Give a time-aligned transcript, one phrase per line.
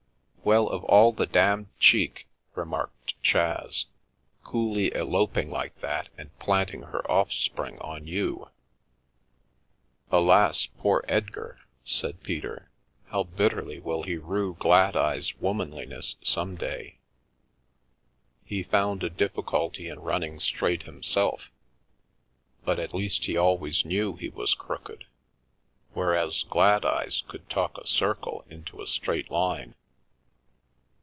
[0.43, 3.85] "Well, of all the damned cheek!" remarked Chas,"
[4.43, 8.49] coolly eloping like that, and planting her offspring on you!"
[10.11, 12.71] "Alas, poor Edgar!" said Peter,
[13.09, 16.97] "how bitterly will he rue Gladeyes ''womanliness' some day!
[18.43, 21.51] He found a difficulty in running straight himself,
[22.65, 25.05] but at least he 3^6 The View from the Attic always knew he was crooked.
[25.93, 29.75] Whereas Gladeyes could talk a circle into a straight line."